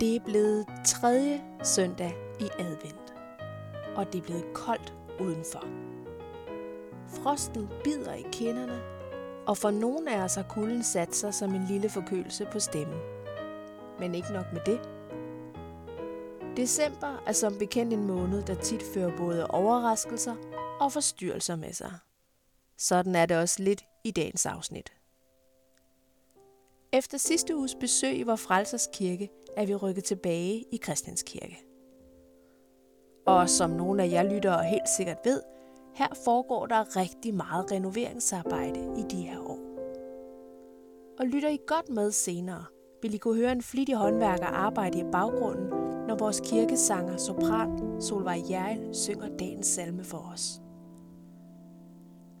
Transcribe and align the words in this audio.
Det 0.00 0.16
er 0.16 0.20
blevet 0.20 0.66
tredje 0.86 1.42
søndag 1.62 2.14
i 2.40 2.48
advent, 2.58 3.14
og 3.96 4.12
det 4.12 4.18
er 4.18 4.22
blevet 4.22 4.44
koldt 4.54 4.94
udenfor. 5.20 5.64
Frosten 7.08 7.68
bider 7.84 8.14
i 8.14 8.24
kinderne, 8.32 8.82
og 9.46 9.56
for 9.56 9.70
nogle 9.70 10.14
af 10.14 10.24
os 10.24 10.34
har 10.34 10.42
kulden 10.42 10.82
sat 10.82 11.14
sig 11.16 11.34
som 11.34 11.54
en 11.54 11.64
lille 11.64 11.88
forkølelse 11.88 12.46
på 12.52 12.58
stemmen. 12.58 12.98
Men 13.98 14.14
ikke 14.14 14.32
nok 14.32 14.46
med 14.52 14.60
det. 14.66 14.80
December 16.56 17.22
er 17.26 17.32
som 17.32 17.58
bekendt 17.58 17.92
en 17.92 18.06
måned, 18.06 18.42
der 18.42 18.54
tit 18.54 18.82
fører 18.94 19.16
både 19.16 19.46
overraskelser 19.46 20.36
og 20.80 20.92
forstyrrelser 20.92 21.56
med 21.56 21.72
sig. 21.72 21.92
Sådan 22.78 23.14
er 23.14 23.26
det 23.26 23.36
også 23.36 23.62
lidt 23.62 23.84
i 24.04 24.10
dagens 24.10 24.46
afsnit. 24.46 24.92
Efter 26.92 27.18
sidste 27.18 27.56
uges 27.56 27.74
besøg 27.80 28.18
i 28.18 28.22
vor 28.22 28.36
Frelsers 28.36 28.88
Kirke 28.92 29.30
er 29.56 29.66
vi 29.66 29.74
rykket 29.74 30.04
tilbage 30.04 30.64
i 30.72 30.78
Christianskirke. 30.84 31.58
Og 33.26 33.50
som 33.50 33.70
nogle 33.70 34.02
af 34.02 34.10
jer 34.10 34.22
lyttere 34.22 34.64
helt 34.64 34.88
sikkert 34.96 35.18
ved, 35.24 35.40
her 35.94 36.08
foregår 36.24 36.66
der 36.66 36.96
rigtig 36.96 37.34
meget 37.34 37.72
renoveringsarbejde 37.72 38.80
i 38.80 39.02
de 39.10 39.22
her 39.22 39.40
år. 39.40 39.58
Og 41.18 41.26
lytter 41.26 41.48
I 41.48 41.58
godt 41.66 41.88
med 41.88 42.10
senere, 42.10 42.64
vil 43.02 43.14
I 43.14 43.18
kunne 43.18 43.36
høre 43.36 43.52
en 43.52 43.62
flittig 43.62 43.94
håndværker 43.94 44.46
arbejde 44.46 44.98
i 44.98 45.04
baggrunden, 45.12 45.66
når 46.08 46.16
vores 46.18 46.40
kirkesanger 46.40 47.16
sopran 47.16 48.00
Solvej 48.00 48.42
Jærl 48.50 48.94
synger 48.94 49.36
dagens 49.36 49.66
salme 49.66 50.04
for 50.04 50.30
os. 50.32 50.60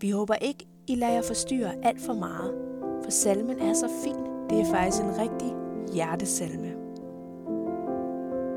Vi 0.00 0.10
håber 0.10 0.34
ikke, 0.34 0.66
I 0.86 0.94
lader 0.94 1.12
jer 1.12 1.22
forstyrre 1.22 1.84
alt 1.84 2.00
for 2.00 2.12
meget, 2.12 2.54
for 3.04 3.10
salmen 3.10 3.58
er 3.58 3.72
så 3.72 3.88
fin. 4.04 4.16
Det 4.50 4.60
er 4.60 4.64
faktisk 4.64 5.02
en 5.02 5.18
rigtig 5.18 5.52
hjertesalme. 5.94 6.73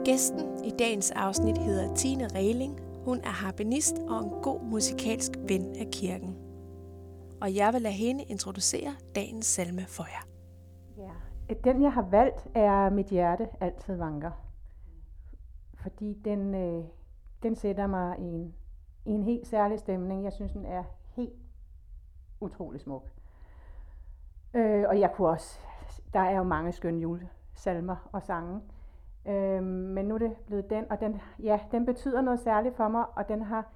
Gæsten 0.08 0.64
i 0.64 0.70
dagens 0.80 1.12
afsnit 1.12 1.58
hedder 1.58 1.96
Tine 1.96 2.28
Reling. 2.36 2.80
Hun 3.06 3.18
er 3.18 3.30
harpenist 3.30 3.96
og 4.10 4.24
en 4.24 4.30
god 4.44 4.62
musikalsk 4.62 5.32
ven 5.48 5.76
af 5.76 5.88
kirken. 5.92 6.38
Og 7.42 7.56
jeg 7.56 7.74
vil 7.74 7.82
lade 7.82 7.94
hende 7.94 8.24
introducere 8.24 8.96
dagens 9.16 9.46
salme 9.46 9.82
for 9.82 10.04
jer. 10.04 10.28
Ja. 10.98 11.54
Den, 11.64 11.82
jeg 11.82 11.94
har 11.94 12.02
valgt, 12.02 12.48
er 12.56 12.90
Mit 12.90 13.08
hjerte 13.08 13.48
altid 13.60 13.96
vanker. 13.96 14.32
Fordi 15.74 16.14
den, 16.26 16.56
øh, 16.56 16.84
den 17.44 17.56
sætter 17.56 17.88
mig 17.88 18.20
i 18.20 18.24
en, 18.24 18.56
i 19.06 19.12
en 19.12 19.24
helt 19.24 19.48
særlig 19.48 19.80
stemning. 19.80 20.24
Jeg 20.24 20.34
synes, 20.34 20.52
den 20.52 20.66
er 20.66 20.84
helt 21.16 21.36
utrolig 22.40 22.82
smuk. 22.82 23.10
Øh, 24.54 24.86
og 24.88 25.00
jeg 25.00 25.12
kunne 25.16 25.30
også, 25.30 25.60
der 26.14 26.20
er 26.20 26.38
jo 26.38 26.44
mange 26.44 26.72
skønne 26.72 27.00
julesalmer 27.00 28.10
og 28.12 28.24
sange. 28.24 28.62
Øh, 29.28 29.64
men 29.64 30.06
nu 30.06 30.14
er 30.14 30.20
det 30.20 30.36
blevet 30.46 30.70
den, 30.70 30.92
og 30.92 31.00
den, 31.00 31.22
ja, 31.44 31.60
den 31.72 31.86
betyder 31.86 32.22
noget 32.22 32.40
særligt 32.40 32.76
for 32.76 32.88
mig, 32.88 33.06
og 33.16 33.30
den 33.30 33.42
har 33.42 33.72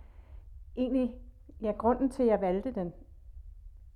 egentlig, 0.76 1.16
ja, 1.62 1.72
grunden 1.72 2.10
til, 2.10 2.24
at 2.24 2.30
jeg 2.30 2.42
valgte 2.42 2.72
den, 2.72 2.94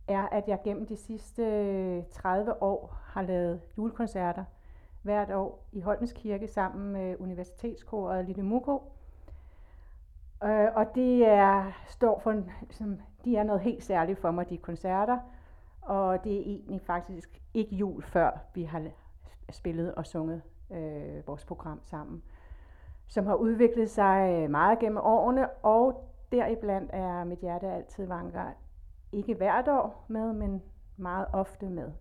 er, 0.08 0.28
at 0.32 0.48
jeg 0.48 0.60
gennem 0.64 0.86
de 0.86 0.96
sidste 0.96 1.44
øh, 1.44 2.04
30 2.12 2.64
år 2.64 2.98
har 3.04 3.22
lavet 3.22 3.62
julekoncerter 3.78 4.44
hvert 5.02 5.32
år 5.32 5.66
i 5.72 5.82
Holmens 5.82 6.14
Kirke 6.14 6.48
sammen 6.48 6.94
med 6.94 7.16
Universitetskoret 7.20 8.26
Lille 8.26 8.44
Muko. 8.44 8.92
Øh, 10.44 10.68
og 10.76 10.96
det 10.96 11.26
er, 11.28 11.72
står 11.88 12.20
for, 12.20 12.44
som, 12.72 13.00
de 13.26 13.38
er 13.38 13.44
noget 13.44 13.62
helt 13.62 13.84
særligt 13.84 14.20
for 14.20 14.32
mig, 14.32 14.50
de 14.50 14.58
koncerter. 14.58 15.20
Og 15.82 16.24
det 16.24 16.36
er 16.36 16.42
egentlig 16.42 16.82
faktisk 16.82 17.42
ikke 17.54 17.76
jul, 17.76 18.04
før 18.04 18.32
vi 18.54 18.64
har 18.64 18.80
spillet 19.52 19.96
og 19.96 20.06
sunget 20.06 20.42
øh, 20.72 21.28
vores 21.28 21.46
program 21.46 21.82
sammen, 21.84 22.24
som 23.08 23.26
har 23.26 23.36
udviklet 23.36 23.90
sig 23.90 24.44
øh, 24.44 24.50
meget 24.50 24.80
gennem 24.80 24.98
årene, 24.98 25.50
og 25.50 26.12
deriblandt 26.32 26.90
er 26.94 27.24
mit 27.24 27.40
hjerte 27.40 27.68
altid 27.68 28.06
vanker 28.06 28.52
ikke 29.12 29.34
hvert 29.34 29.68
år 29.68 30.06
med, 30.08 30.34
men 30.34 30.64
meget 30.98 31.28
ofte 31.34 31.70
med. 31.70 31.92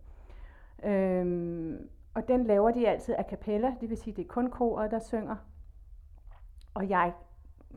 Øhm, 0.84 1.88
og 2.14 2.28
den 2.28 2.44
laver 2.44 2.70
de 2.70 2.88
altid 2.88 3.14
a 3.18 3.22
cappella, 3.22 3.74
det 3.80 3.90
vil 3.90 3.98
sige, 3.98 4.16
det 4.16 4.24
er 4.24 4.28
kun 4.28 4.50
koret, 4.50 4.90
der 4.90 4.98
synger. 4.98 5.36
Og 6.74 6.88
jeg 6.88 7.12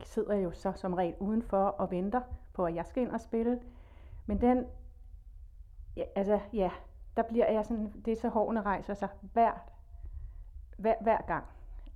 sidder 0.04 0.34
jo 0.34 0.50
så 0.50 0.72
som 0.72 0.94
regel 0.94 1.14
udenfor 1.20 1.64
og 1.64 1.90
venter 1.90 2.20
på, 2.52 2.64
at 2.64 2.74
jeg 2.74 2.86
skal 2.86 3.02
ind 3.02 3.10
og 3.10 3.20
spille. 3.20 3.60
Men 4.26 4.40
den, 4.40 4.66
ja, 5.96 6.04
altså 6.16 6.40
ja, 6.52 6.70
der 7.18 7.24
bliver 7.24 7.52
jeg 7.52 7.64
sådan, 7.64 7.92
det 8.04 8.12
er 8.12 8.16
så 8.16 8.28
hårene 8.28 8.62
rejser 8.62 8.94
sig 8.94 9.08
hvert 9.32 9.72
hver, 10.78 10.94
hver 11.00 11.18
gang. 11.26 11.44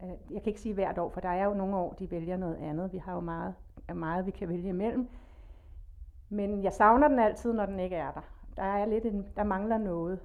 Øh, 0.03 0.09
jeg 0.09 0.43
kan 0.43 0.51
ikke 0.51 0.61
sige 0.61 0.75
hvert 0.75 0.99
år, 0.99 1.11
for 1.11 1.21
der 1.21 1.29
er 1.29 1.45
jo 1.45 1.55
nogle 1.55 1.77
år, 1.77 1.93
de 1.93 2.11
vælger 2.11 2.37
noget 2.37 2.57
andet. 2.57 2.93
Vi 2.93 2.99
har 2.99 3.15
jo 3.15 3.21
meget, 3.21 3.55
meget 3.95 4.27
vi 4.27 4.31
kan 4.31 4.49
vælge 4.49 4.69
imellem. 4.69 5.09
Men 6.29 6.63
jeg 6.63 6.73
savner 6.73 7.09
den 7.09 7.19
altid, 7.19 7.53
når 7.53 7.67
den 7.67 7.81
ikke 7.81 7.97
er 7.97 8.11
der. 8.11 8.21
Der 8.57 8.63
er 8.63 8.85
lidt 8.85 9.05
en, 9.05 9.27
der 9.37 9.45
mangler 9.45 9.79
noget. 9.79 10.21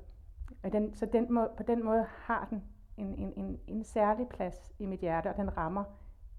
Og 0.63 0.72
den, 0.72 0.94
så 0.94 1.06
den 1.06 1.34
må, 1.34 1.47
på 1.57 1.63
den 1.63 1.86
måde 1.86 2.06
har 2.09 2.47
den 2.50 2.63
en, 2.97 3.16
en, 3.16 3.34
en, 3.36 3.59
en 3.68 3.84
særlig 3.84 4.28
plads 4.28 4.74
i 4.80 4.86
mit 4.86 5.00
hjerte, 5.00 5.28
og 5.28 5.38
den 5.38 5.57
rammer 5.57 5.84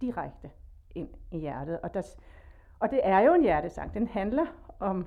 direkte 0.00 0.50
ind 0.94 1.08
i 1.30 1.38
hjertet. 1.38 1.80
Og, 1.80 1.94
der, 1.94 2.02
og 2.80 2.91
det 2.91 3.00
er 3.02 3.18
jo 3.18 3.34
en 3.34 3.42
hjertesang. 3.42 3.94
Den 3.94 4.06
handler 4.06 4.47
om, 4.78 5.06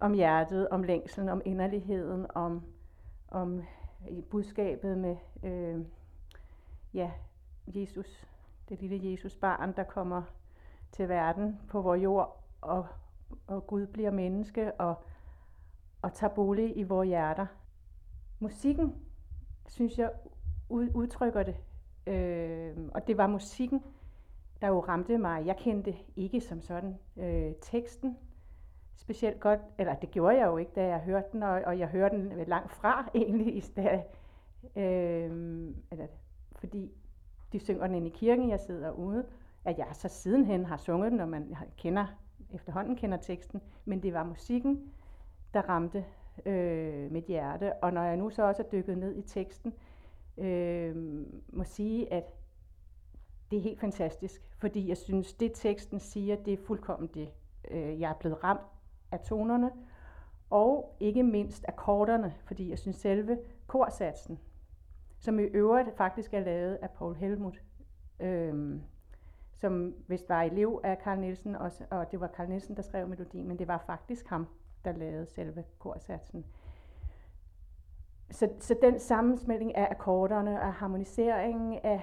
om 0.00 0.12
hjertet, 0.12 0.68
om 0.68 0.82
længselen, 0.82 1.28
om 1.28 1.42
inderligheden, 1.44 2.26
om, 2.34 2.62
om 3.34 3.62
øh, 4.10 4.22
budskabet 4.22 4.98
med, 4.98 5.16
øh, 5.42 5.84
ja, 6.94 7.10
Jesus, 7.66 8.26
det 8.68 8.80
lille 8.80 9.10
Jesus 9.10 9.36
barn, 9.36 9.72
der 9.76 9.84
kommer 9.84 10.22
til 10.92 11.08
verden 11.08 11.60
på 11.68 11.82
vores 11.82 12.02
jord, 12.02 12.44
og, 12.60 12.86
og 13.46 13.66
Gud 13.66 13.86
bliver 13.86 14.10
menneske 14.10 14.72
og, 14.72 14.94
og 16.02 16.12
tager 16.12 16.34
bolig 16.34 16.76
i 16.76 16.82
vores 16.82 17.08
hjerter. 17.08 17.46
Musikken, 18.38 18.94
synes 19.68 19.98
jeg, 19.98 20.10
udtrykker 20.68 21.42
det. 21.42 21.56
Øh, 22.06 22.76
og 22.94 23.06
det 23.06 23.16
var 23.16 23.26
musikken, 23.26 23.82
der 24.60 24.68
jo 24.68 24.80
ramte 24.80 25.18
mig. 25.18 25.46
Jeg 25.46 25.56
kendte 25.56 25.96
ikke 26.16 26.40
som 26.40 26.60
sådan 26.60 26.98
øh, 27.16 27.52
teksten 27.60 28.16
specielt 28.96 29.40
godt, 29.40 29.60
eller 29.78 29.94
det 29.94 30.10
gjorde 30.10 30.36
jeg 30.36 30.46
jo 30.46 30.56
ikke, 30.56 30.72
da 30.74 30.86
jeg 30.86 30.98
hørte 30.98 31.28
den, 31.32 31.42
og, 31.42 31.62
og 31.66 31.78
jeg 31.78 31.88
hørte 31.88 32.16
den 32.16 32.46
langt 32.46 32.72
fra 32.72 33.08
egentlig, 33.14 33.56
i 33.56 33.60
stedet, 33.60 34.02
øh, 34.76 35.74
eller 35.90 36.06
fordi 36.56 36.92
de 37.52 37.58
synger 37.58 37.86
den 37.86 37.96
inde 37.96 38.06
i 38.06 38.10
kirken, 38.10 38.50
jeg 38.50 38.60
sidder 38.60 38.90
ude, 38.90 39.26
at 39.64 39.78
jeg 39.78 39.86
så 39.92 40.08
sidenhen 40.08 40.64
har 40.64 40.76
sunget 40.76 41.10
den, 41.10 41.18
når 41.18 41.26
man 41.26 41.56
kender, 41.76 42.06
efterhånden 42.50 42.96
kender 42.96 43.16
teksten, 43.16 43.60
men 43.84 44.02
det 44.02 44.14
var 44.14 44.24
musikken, 44.24 44.92
der 45.54 45.62
ramte 45.62 46.04
øh, 46.46 47.12
mit 47.12 47.24
hjerte. 47.24 47.72
Og 47.72 47.92
når 47.92 48.02
jeg 48.02 48.16
nu 48.16 48.30
så 48.30 48.42
også 48.42 48.62
er 48.62 48.66
dykket 48.66 48.98
ned 48.98 49.16
i 49.16 49.22
teksten, 49.22 49.74
øh, 50.38 50.96
må 51.48 51.64
sige, 51.64 52.12
at 52.12 52.34
det 53.50 53.58
er 53.58 53.62
helt 53.62 53.80
fantastisk, 53.80 54.42
fordi 54.58 54.88
jeg 54.88 54.96
synes, 54.96 55.32
det 55.32 55.52
teksten 55.54 56.00
siger, 56.00 56.36
det 56.36 56.52
er 56.52 56.64
fuldkommen 56.66 57.10
det. 57.14 57.28
Øh, 57.70 58.00
jeg 58.00 58.10
er 58.10 58.14
blevet 58.14 58.44
ramt 58.44 58.60
af 59.14 59.20
tonerne, 59.20 59.70
og 60.50 60.96
ikke 61.00 61.22
mindst 61.22 61.64
akkorderne, 61.68 62.34
fordi 62.44 62.70
jeg 62.70 62.78
synes 62.78 62.96
selve 62.96 63.38
korsatsen, 63.66 64.38
som 65.18 65.38
i 65.38 65.42
øvrigt 65.42 65.96
faktisk 65.96 66.34
er 66.34 66.40
lavet 66.40 66.74
af 66.74 66.90
Paul 66.90 67.14
Helmut, 67.14 67.62
øhm, 68.20 68.82
som 69.52 69.94
vist 70.08 70.28
var 70.28 70.42
elev 70.42 70.80
af 70.84 70.98
Carl 71.04 71.18
Nielsen, 71.18 71.56
også, 71.56 71.84
og 71.90 72.10
det 72.10 72.20
var 72.20 72.28
Carl 72.28 72.48
Nielsen, 72.48 72.76
der 72.76 72.82
skrev 72.82 73.08
melodien, 73.08 73.48
men 73.48 73.58
det 73.58 73.68
var 73.68 73.78
faktisk 73.86 74.28
ham, 74.28 74.46
der 74.84 74.92
lavede 74.92 75.26
selve 75.26 75.64
korsatsen. 75.78 76.44
Så, 78.30 78.48
så 78.58 78.76
den 78.82 79.00
sammensmeltning 79.00 79.76
af 79.76 79.88
akkorderne, 79.90 80.60
af 80.60 80.72
harmoniseringen, 80.72 81.78
af 81.82 82.00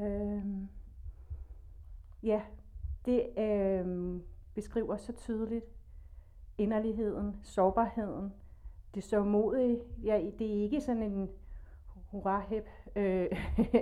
øhm, 0.00 0.68
ja, 2.22 2.42
det 3.04 3.38
øhm, 3.38 4.22
beskriver 4.54 4.96
så 4.96 5.12
tydeligt 5.12 5.73
inderligheden, 6.58 7.36
sårbarheden, 7.42 8.32
det 8.94 9.04
så 9.04 9.22
modige. 9.22 9.80
Ja, 10.04 10.20
det 10.38 10.58
er 10.58 10.62
ikke 10.62 10.80
sådan 10.80 11.02
en 11.02 11.30
hurra 12.10 12.40
hip, 12.48 12.68
øh, 12.96 13.26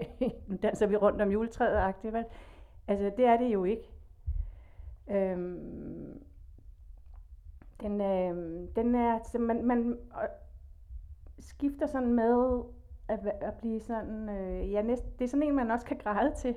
nu 0.48 0.56
danser 0.62 0.86
vi 0.86 0.96
rundt 0.96 1.20
om 1.20 1.30
juletræet 1.30 1.76
agtigt, 1.76 2.14
vel? 2.14 2.24
Altså, 2.88 3.12
det 3.16 3.24
er 3.24 3.36
det 3.36 3.52
jo 3.52 3.64
ikke. 3.64 3.92
Øhm, 5.10 6.22
den, 7.80 8.00
øh, 8.00 8.68
den 8.76 8.94
er, 8.94 9.18
så 9.24 9.38
man, 9.38 9.64
man 9.64 9.88
øh, 9.88 10.28
skifter 11.38 11.86
sådan 11.86 12.14
med 12.14 12.62
at, 13.08 13.26
at 13.40 13.54
blive 13.54 13.80
sådan, 13.80 14.28
øh, 14.28 14.72
ja, 14.72 14.82
næst, 14.82 15.18
det 15.18 15.24
er 15.24 15.28
sådan 15.28 15.42
en, 15.42 15.54
man 15.54 15.70
også 15.70 15.86
kan 15.86 15.98
græde 15.98 16.34
til. 16.34 16.54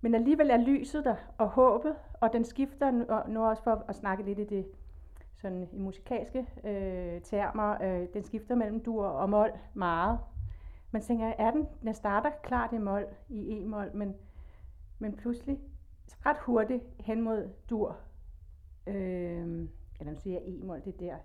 Men 0.00 0.14
alligevel 0.14 0.50
er 0.50 0.56
lyset 0.56 1.04
der, 1.04 1.16
og 1.38 1.48
håbet, 1.48 1.96
og 2.20 2.32
den 2.32 2.44
skifter, 2.44 2.90
nu, 2.90 3.04
nu 3.28 3.44
også 3.44 3.62
for 3.62 3.84
at 3.88 3.94
snakke 3.94 4.24
lidt 4.24 4.38
i 4.38 4.44
det 4.44 4.66
sådan 5.44 5.68
i 5.72 5.78
musikalske 5.78 6.46
øh, 6.64 7.20
termer, 7.20 7.82
øh, 7.82 8.08
den 8.14 8.24
skifter 8.24 8.54
mellem 8.54 8.80
dur 8.80 9.04
og 9.04 9.30
mol 9.30 9.50
meget 9.74 10.18
man 10.94 11.02
tænker, 11.02 11.26
er 11.26 11.50
den, 11.50 11.66
den 11.82 11.94
starter 11.94 12.30
klart 12.42 12.72
i 12.72 12.78
mol, 12.78 13.06
i 13.28 13.60
e-mol, 13.60 13.90
men, 13.94 14.14
men 14.98 15.16
pludselig 15.16 15.60
ret 16.26 16.36
hurtigt 16.38 16.82
hen 17.00 17.22
mod 17.22 17.50
dur. 17.70 17.96
Øh, 18.86 19.68
eller 20.00 20.12
nu 20.12 20.16
siger 20.16 20.40
jeg 20.40 20.48
e-mol, 20.48 20.80
det 20.84 21.00
der. 21.00 21.16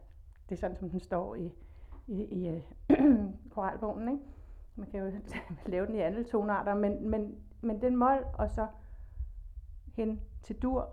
Det 0.50 0.56
er 0.56 0.60
sådan, 0.60 0.78
som 0.78 0.90
den 0.90 1.00
står 1.00 1.36
i, 1.36 1.54
i, 2.08 2.24
i 2.24 2.48
øh, 2.48 2.62
koralbogen, 3.54 4.10
ikke? 4.10 4.24
Man 4.76 4.88
kan 4.92 5.00
jo 5.00 5.12
lave 5.74 5.86
den 5.86 5.96
i 5.96 6.00
andre 6.00 6.24
tonarter, 6.24 6.76
men, 6.76 7.10
men, 7.10 7.36
men 7.62 7.82
den 7.82 7.96
mol, 7.96 8.26
og 8.34 8.50
så 8.50 8.68
hen 9.94 10.22
til 10.44 10.62
dur, 10.62 10.90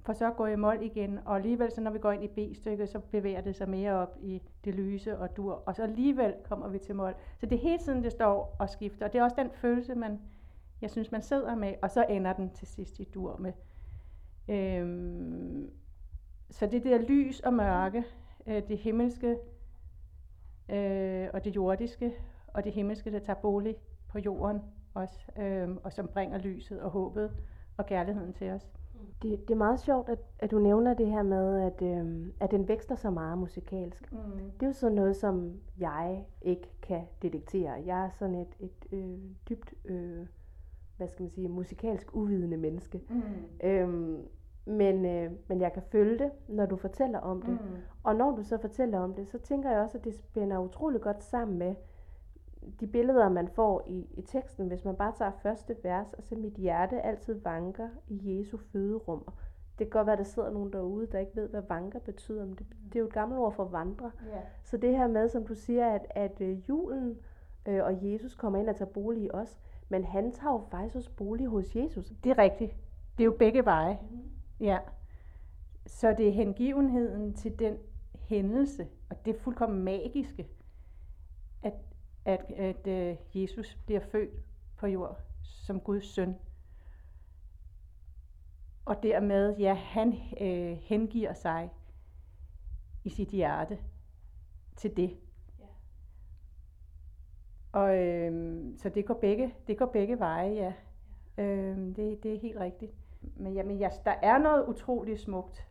for 0.00 0.12
så 0.12 0.26
at 0.26 0.36
gå 0.36 0.46
i 0.46 0.56
mål 0.56 0.82
igen, 0.82 1.18
og 1.24 1.36
alligevel 1.36 1.72
så 1.72 1.80
når 1.80 1.90
vi 1.90 1.98
går 1.98 2.12
ind 2.12 2.24
i 2.24 2.28
B-stykket, 2.28 2.88
så 2.88 2.98
bevæger 2.98 3.40
det 3.40 3.56
sig 3.56 3.68
mere 3.68 3.92
op 3.92 4.16
i 4.20 4.42
det 4.64 4.74
lyse 4.74 5.18
og 5.18 5.36
dur, 5.36 5.52
og 5.66 5.74
så 5.74 5.82
alligevel 5.82 6.34
kommer 6.44 6.68
vi 6.68 6.78
til 6.78 6.94
mål. 6.94 7.14
Så 7.40 7.46
det 7.46 7.56
er 7.56 7.62
hele 7.62 7.78
tiden, 7.78 8.04
det 8.04 8.12
står 8.12 8.56
og 8.58 8.70
skifter, 8.70 9.06
og 9.06 9.12
det 9.12 9.18
er 9.18 9.22
også 9.22 9.36
den 9.38 9.50
følelse, 9.50 9.94
man, 9.94 10.20
jeg 10.82 10.90
synes, 10.90 11.12
man 11.12 11.22
sidder 11.22 11.54
med, 11.54 11.74
og 11.82 11.90
så 11.90 12.06
ender 12.08 12.32
den 12.32 12.50
til 12.50 12.66
sidst 12.66 13.00
i 13.00 13.04
dur 13.04 13.36
med. 13.36 13.52
Øhm, 14.48 15.70
så 16.50 16.66
det 16.66 16.84
der 16.84 16.98
lys 16.98 17.40
og 17.40 17.54
mørke, 17.54 18.04
øh, 18.46 18.62
det 18.68 18.78
himmelske 18.78 19.36
øh, 20.68 21.28
og 21.32 21.44
det 21.44 21.56
jordiske, 21.56 22.12
og 22.46 22.64
det 22.64 22.72
himmelske, 22.72 23.12
der 23.12 23.18
tager 23.18 23.40
bolig 23.40 23.76
på 24.08 24.18
jorden 24.18 24.60
også, 24.94 25.20
øh, 25.36 25.68
og 25.82 25.92
som 25.92 26.08
bringer 26.08 26.38
lyset 26.38 26.80
og 26.80 26.90
håbet 26.90 27.32
og 27.76 27.86
kærligheden 27.86 28.32
til 28.32 28.50
os. 28.50 28.77
Det, 29.22 29.48
det 29.48 29.54
er 29.54 29.58
meget 29.58 29.80
sjovt, 29.80 30.08
at, 30.08 30.18
at 30.38 30.50
du 30.50 30.58
nævner 30.58 30.94
det 30.94 31.06
her 31.06 31.22
med, 31.22 31.60
at, 31.60 31.82
øh, 31.82 32.26
at 32.40 32.50
den 32.50 32.68
vækster 32.68 32.94
så 32.94 33.10
meget 33.10 33.38
musikalsk. 33.38 34.12
Mm. 34.12 34.18
Det 34.60 34.62
er 34.62 34.66
jo 34.66 34.72
sådan 34.72 34.94
noget, 34.96 35.16
som 35.16 35.52
jeg 35.78 36.24
ikke 36.42 36.68
kan 36.82 37.02
detektere. 37.22 37.82
Jeg 37.86 38.04
er 38.04 38.10
sådan 38.10 38.34
et, 38.34 38.56
et 38.60 38.92
øh, 38.92 39.18
dybt, 39.48 39.74
øh, 39.84 40.26
hvad 40.96 41.08
skal 41.08 41.22
man 41.22 41.30
sige, 41.30 41.48
musikalsk 41.48 42.14
uvidende 42.16 42.56
menneske. 42.56 43.00
Mm. 43.08 43.68
Øhm, 43.68 44.22
men, 44.64 45.04
øh, 45.04 45.32
men 45.48 45.60
jeg 45.60 45.72
kan 45.72 45.82
følge 45.82 46.18
det, 46.18 46.30
når 46.48 46.66
du 46.66 46.76
fortæller 46.76 47.18
om 47.18 47.42
det. 47.42 47.50
Mm. 47.50 47.76
Og 48.02 48.16
når 48.16 48.36
du 48.36 48.42
så 48.42 48.58
fortæller 48.58 48.98
om 48.98 49.14
det, 49.14 49.28
så 49.28 49.38
tænker 49.38 49.70
jeg 49.70 49.80
også, 49.80 49.98
at 49.98 50.04
det 50.04 50.14
spænder 50.14 50.58
utrolig 50.58 51.00
godt 51.00 51.24
sammen 51.24 51.58
med 51.58 51.74
de 52.80 52.86
billeder, 52.86 53.28
man 53.28 53.48
får 53.48 53.84
i, 53.86 54.06
i 54.16 54.22
teksten. 54.22 54.68
Hvis 54.68 54.84
man 54.84 54.96
bare 54.96 55.12
tager 55.18 55.32
første 55.42 55.76
vers, 55.82 56.12
og 56.12 56.22
så 56.22 56.34
mit 56.34 56.54
hjerte 56.54 57.00
altid 57.00 57.40
vanker 57.42 57.88
i 58.08 58.38
Jesu 58.38 58.56
føderum. 58.56 59.24
Det 59.78 59.86
kan 59.86 59.90
godt 59.90 60.06
være, 60.06 60.12
at 60.12 60.18
der 60.18 60.24
sidder 60.24 60.50
nogen 60.50 60.72
derude, 60.72 61.06
der 61.06 61.18
ikke 61.18 61.36
ved, 61.36 61.48
hvad 61.48 61.62
vanker 61.68 61.98
betyder. 61.98 62.44
Men 62.44 62.54
det, 62.54 62.66
det 62.84 62.96
er 62.96 63.00
jo 63.00 63.06
et 63.06 63.12
gammelt 63.12 63.40
ord 63.40 63.52
for 63.52 63.64
vandre. 63.64 64.10
Yeah. 64.28 64.42
Så 64.64 64.76
det 64.76 64.96
her 64.96 65.06
med, 65.06 65.28
som 65.28 65.46
du 65.46 65.54
siger, 65.54 65.88
at, 65.94 66.06
at 66.10 66.40
øh, 66.40 66.68
julen 66.68 67.18
øh, 67.66 67.84
og 67.84 68.12
Jesus 68.12 68.34
kommer 68.34 68.58
ind 68.58 68.68
og 68.68 68.76
tager 68.76 68.90
bolig 68.90 69.22
i 69.22 69.30
os, 69.30 69.58
men 69.88 70.04
han 70.04 70.32
tager 70.32 70.52
jo 70.52 70.62
faktisk 70.70 70.96
også 70.96 71.10
bolig 71.16 71.46
hos 71.46 71.76
Jesus. 71.76 72.12
Det 72.24 72.30
er 72.30 72.38
rigtigt. 72.38 72.76
Det 73.18 73.22
er 73.22 73.26
jo 73.26 73.36
begge 73.38 73.64
veje. 73.64 73.98
Mm. 74.10 74.18
Ja. 74.60 74.78
Så 75.86 76.14
det 76.18 76.28
er 76.28 76.32
hengivenheden 76.32 77.34
til 77.34 77.58
den 77.58 77.76
hændelse, 78.14 78.86
og 79.10 79.24
det 79.24 79.36
er 79.36 79.38
fuldkommen 79.38 79.84
magiske, 79.84 80.48
at, 81.62 81.74
at, 82.28 82.50
at 82.50 82.86
uh, 82.86 83.42
Jesus 83.42 83.78
bliver 83.86 84.00
født 84.00 84.42
på 84.76 84.86
jord 84.86 85.20
som 85.42 85.80
Guds 85.80 86.06
søn. 86.06 86.36
Og 88.84 89.02
dermed, 89.02 89.56
ja, 89.56 89.74
han 89.74 90.14
øh, 90.40 90.76
hengiver 90.76 91.32
sig 91.32 91.70
i 93.04 93.10
sit 93.10 93.28
hjerte 93.28 93.78
til 94.76 94.96
det. 94.96 95.16
Ja. 95.58 95.66
Og 97.72 97.96
øh, 97.96 98.62
så 98.78 98.88
det 98.88 99.06
går 99.06 99.14
begge, 99.14 99.54
det 99.66 99.78
går 99.78 99.86
begge 99.86 100.18
veje, 100.18 100.52
ja. 100.52 100.72
ja. 101.36 101.44
Øh, 101.44 101.76
det, 101.76 102.22
det 102.22 102.34
er 102.34 102.40
helt 102.40 102.58
rigtigt. 102.58 102.92
Men 103.36 103.54
jamen, 103.54 103.78
ja, 103.78 103.90
der 104.04 104.14
er 104.22 104.38
noget 104.38 104.66
utroligt 104.68 105.20
smukt 105.20 105.68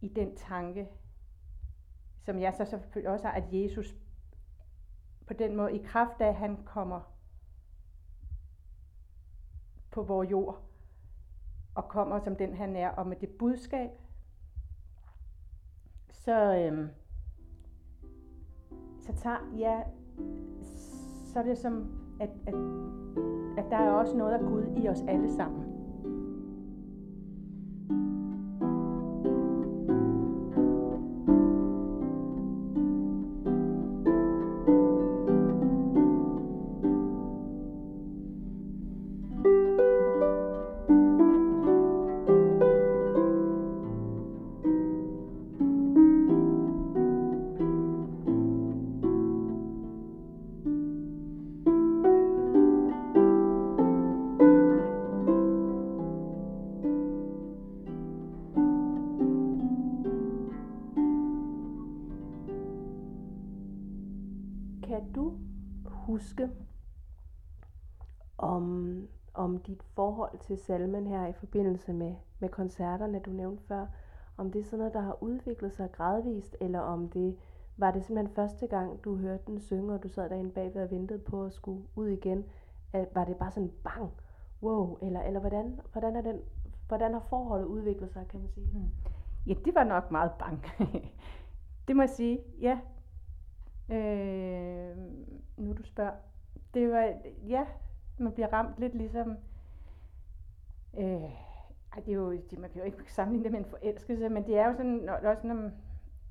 i 0.00 0.08
den 0.08 0.36
tanke, 0.36 0.88
som 2.24 2.40
jeg 2.40 2.54
så 2.54 2.64
selvfølgelig 2.64 3.10
også 3.10 3.26
har, 3.26 3.34
at 3.34 3.44
Jesus 3.52 3.96
på 5.32 5.38
den 5.38 5.56
måde, 5.56 5.76
i 5.76 5.82
kraft 5.84 6.20
af, 6.20 6.28
at 6.28 6.34
han 6.34 6.58
kommer 6.64 7.00
på 9.90 10.02
vores 10.02 10.30
jord, 10.30 10.62
og 11.74 11.88
kommer 11.88 12.18
som 12.18 12.36
den 12.36 12.54
han 12.54 12.76
er, 12.76 12.88
og 12.88 13.06
med 13.06 13.16
det 13.16 13.28
budskab, 13.28 13.90
så, 16.10 16.56
øhm, 16.56 16.88
så 19.00 19.12
tager, 19.16 19.56
ja, 19.58 19.82
så 21.24 21.38
er 21.38 21.42
det 21.42 21.58
som, 21.58 22.00
at, 22.20 22.30
at, 22.46 22.54
at 23.58 23.70
der 23.70 23.76
er 23.76 23.90
også 23.90 24.16
noget 24.16 24.32
af 24.32 24.40
Gud 24.40 24.82
i 24.82 24.88
os 24.88 25.00
alle 25.08 25.36
sammen. 25.36 25.71
Huske 66.32 66.50
om, 68.38 69.08
om 69.34 69.58
dit 69.58 69.82
forhold 69.82 70.38
til 70.38 70.58
salmen 70.58 71.06
her 71.06 71.26
i 71.26 71.32
forbindelse 71.32 71.92
med, 71.92 72.14
med 72.38 72.48
koncerterne, 72.48 73.20
du 73.20 73.30
nævnte 73.30 73.62
før. 73.62 73.86
Om 74.36 74.52
det 74.52 74.60
er 74.60 74.64
sådan 74.64 74.78
noget, 74.78 74.94
der 74.94 75.00
har 75.00 75.22
udviklet 75.22 75.72
sig 75.72 75.92
gradvist, 75.92 76.56
eller 76.60 76.80
om 76.80 77.08
det 77.08 77.36
var 77.76 77.90
det 77.90 78.04
simpelthen 78.04 78.34
første 78.34 78.66
gang, 78.66 79.04
du 79.04 79.16
hørte 79.16 79.42
den 79.46 79.60
synge, 79.60 79.94
og 79.94 80.02
du 80.02 80.08
sad 80.08 80.30
derinde 80.30 80.50
bagved 80.50 80.82
og 80.82 80.90
ventede 80.90 81.18
på 81.18 81.44
at 81.44 81.52
skulle 81.52 81.82
ud 81.96 82.08
igen. 82.08 82.44
Var 83.14 83.24
det 83.24 83.36
bare 83.36 83.50
sådan 83.50 83.72
bang, 83.84 84.10
wow, 84.62 84.98
eller, 85.02 85.20
eller 85.20 85.40
hvordan, 85.40 85.80
hvordan, 85.92 86.16
er 86.16 86.20
den, 86.20 86.40
hvordan 86.88 87.12
har 87.12 87.20
forholdet 87.20 87.66
udviklet 87.66 88.10
sig, 88.10 88.26
kan 88.28 88.40
man 88.40 88.48
sige? 88.48 88.66
Hmm. 88.66 88.90
Ja, 89.46 89.54
det 89.64 89.74
var 89.74 89.84
nok 89.84 90.10
meget 90.10 90.32
bang. 90.38 90.64
det 91.88 91.96
må 91.96 92.02
jeg 92.02 92.10
sige, 92.10 92.38
ja. 92.60 92.78
Øh, 93.92 94.96
nu 95.56 95.72
du 95.72 95.82
spørger. 95.82 96.12
Det 96.74 96.90
var, 96.90 97.14
ja, 97.48 97.64
man 98.18 98.32
bliver 98.32 98.52
ramt 98.52 98.78
lidt 98.78 98.94
ligesom, 98.94 99.36
øh, 100.98 101.22
ej, 101.92 102.00
det 102.06 102.08
er 102.08 102.16
jo, 102.16 102.32
det, 102.32 102.58
man 102.58 102.70
kan 102.70 102.78
jo 102.78 102.84
ikke 102.84 103.12
sammenligne 103.12 103.44
det 103.44 103.52
med 103.52 103.60
en 103.60 103.70
forelskelse, 103.70 104.28
men 104.28 104.46
det 104.46 104.58
er 104.58 104.66
jo 104.66 104.72
sådan, 104.72 104.92
når, 104.92 105.12
også 105.12 105.46
når, 105.46 105.70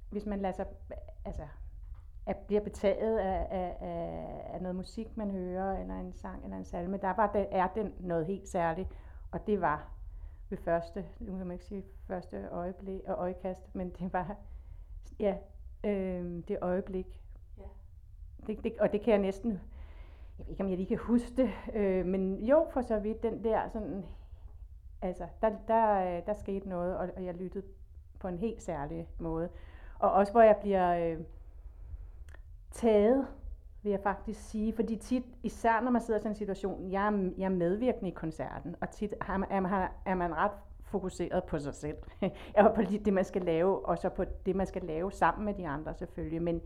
hvis 0.09 0.25
man 0.25 0.41
lader 0.41 0.53
sig, 0.53 0.65
altså, 1.25 1.47
at 2.25 2.37
bliver 2.37 2.61
betaget 2.61 3.17
af, 3.17 3.47
af, 3.51 3.77
af, 3.81 4.41
af 4.53 4.61
noget 4.61 4.75
musik, 4.75 5.17
man 5.17 5.31
hører, 5.31 5.79
eller 5.79 5.99
en 5.99 6.13
sang, 6.13 6.43
eller 6.43 6.57
en 6.57 6.65
salme, 6.65 6.97
der 6.97 7.13
var, 7.13 7.31
den, 7.31 7.45
er 7.51 7.67
den 7.67 7.93
noget 7.99 8.25
helt 8.25 8.47
særligt, 8.47 8.89
og 9.31 9.47
det 9.47 9.61
var 9.61 9.91
ved 10.49 10.57
første, 10.57 11.05
nu 11.19 11.37
kan 11.37 11.47
man 11.47 11.51
ikke 11.51 11.65
sige 11.65 11.83
første 12.07 12.47
øjeblik 12.51 13.01
og 13.05 13.15
øjekast, 13.17 13.75
men 13.75 13.89
det 13.89 14.13
var, 14.13 14.35
ja, 15.19 15.37
øh, 15.83 16.43
det 16.47 16.57
øjeblik, 16.61 17.20
det, 18.47 18.63
det, 18.63 18.73
og 18.79 18.91
det 18.91 19.01
kan 19.01 19.11
jeg 19.11 19.21
næsten, 19.21 19.51
jeg 20.39 20.45
ved 20.45 20.51
ikke 20.51 20.63
om 20.63 20.69
jeg 20.69 20.77
lige 20.77 20.87
kan 20.87 20.97
huske 20.97 21.35
det, 21.37 21.49
øh, 21.73 22.05
men 22.05 22.35
jo 22.35 22.67
for 22.73 22.81
så 22.81 22.99
vidt 22.99 23.23
den 23.23 23.43
der 23.43 23.69
sådan, 23.69 24.05
altså 25.01 25.27
der, 25.41 25.51
der, 25.67 26.17
øh, 26.17 26.25
der 26.25 26.33
skete 26.33 26.69
noget, 26.69 26.97
og, 26.97 27.09
og 27.15 27.25
jeg 27.25 27.33
lyttede 27.33 27.65
på 28.19 28.27
en 28.27 28.37
helt 28.37 28.61
særlig 28.61 29.07
måde. 29.19 29.49
Og 29.99 30.11
også 30.11 30.31
hvor 30.31 30.41
jeg 30.41 30.55
bliver 30.61 31.11
øh, 31.11 31.19
taget, 32.71 33.27
vil 33.83 33.89
jeg 33.89 33.99
faktisk 34.03 34.49
sige, 34.49 34.73
fordi 34.73 34.95
tit, 34.95 35.23
især 35.43 35.81
når 35.81 35.91
man 35.91 36.01
sidder 36.01 36.19
i 36.19 36.21
sådan 36.21 36.31
en 36.31 36.35
situation, 36.35 36.91
jeg 36.91 37.07
er, 37.07 37.31
jeg 37.37 37.45
er 37.45 37.49
medvirkende 37.49 38.09
i 38.09 38.13
koncerten, 38.13 38.75
og 38.81 38.89
tit 38.89 39.13
er 39.21 39.37
man, 39.37 39.89
er 40.05 40.15
man, 40.15 40.35
ret 40.35 40.51
fokuseret 40.83 41.43
på 41.43 41.59
sig 41.59 41.73
selv, 41.73 41.97
og 42.57 42.73
på 42.75 42.81
det, 42.81 43.13
man 43.13 43.25
skal 43.25 43.41
lave, 43.41 43.85
og 43.85 43.97
så 43.97 44.09
på 44.09 44.23
det, 44.45 44.55
man 44.55 44.67
skal 44.67 44.83
lave 44.83 45.11
sammen 45.11 45.45
med 45.45 45.53
de 45.53 45.67
andre 45.67 45.93
selvfølgelig, 45.93 46.41
men 46.41 46.61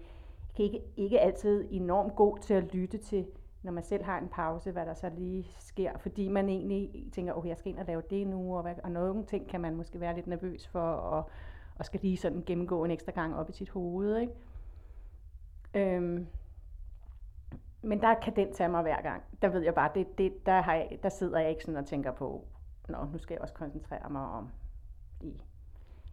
ikke, 0.63 0.81
ikke 0.97 1.19
altid 1.19 1.67
enormt 1.71 2.15
god 2.15 2.37
til 2.37 2.53
at 2.53 2.73
lytte 2.73 2.97
til, 2.97 3.25
når 3.63 3.71
man 3.71 3.83
selv 3.83 4.03
har 4.03 4.17
en 4.17 4.27
pause, 4.27 4.71
hvad 4.71 4.85
der 4.85 4.93
så 4.93 5.09
lige 5.17 5.47
sker, 5.59 5.97
fordi 5.97 6.27
man 6.27 6.49
egentlig 6.49 7.09
tænker, 7.13 7.33
okay, 7.33 7.49
jeg 7.49 7.57
skal 7.57 7.71
ind 7.71 7.79
og 7.79 7.85
lave 7.85 8.01
det 8.09 8.27
nu, 8.27 8.55
og, 8.55 8.61
hvad, 8.61 8.73
og 8.83 8.91
nogle 8.91 9.25
ting 9.25 9.47
kan 9.47 9.61
man 9.61 9.75
måske 9.75 9.99
være 9.99 10.15
lidt 10.15 10.27
nervøs 10.27 10.67
for, 10.67 10.91
og, 10.91 11.29
og 11.75 11.85
skal 11.85 11.99
lige 12.03 12.17
sådan 12.17 12.43
gennemgå 12.45 12.85
en 12.85 12.91
ekstra 12.91 13.11
gang 13.11 13.35
op 13.35 13.49
i 13.49 13.53
sit 13.53 13.69
hoved. 13.69 14.17
Ikke? 14.17 14.33
Øhm, 15.73 16.27
men 17.81 18.01
der 18.01 18.13
kan 18.13 18.35
den 18.35 18.53
tage 18.53 18.69
mig 18.69 18.81
hver 18.81 19.01
gang. 19.01 19.23
Der 19.41 19.47
ved 19.47 19.61
jeg 19.61 19.75
bare, 19.75 19.91
det, 19.95 20.17
det, 20.17 20.45
der, 20.45 20.61
har 20.61 20.73
jeg, 20.73 20.99
der 21.03 21.09
sidder 21.09 21.39
jeg 21.39 21.49
ikke 21.49 21.63
sådan 21.63 21.79
og 21.79 21.85
tænker 21.85 22.11
på, 22.11 22.45
Nå, 22.89 22.97
nu 23.11 23.17
skal 23.17 23.33
jeg 23.33 23.41
også 23.41 23.53
koncentrere 23.53 24.09
mig 24.09 24.21
om 24.21 24.49
i. 25.21 25.41